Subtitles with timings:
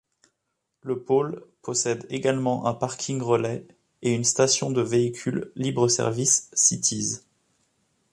[0.81, 3.67] Le pôle possède également un Parking Relais
[4.01, 7.23] et une station de véhicule libre-service Citiz.